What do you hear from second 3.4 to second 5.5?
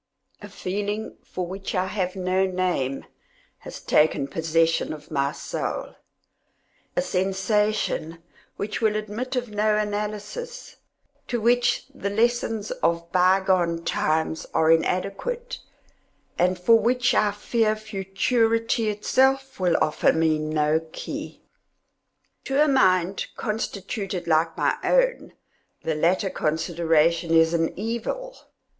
has taken possession of my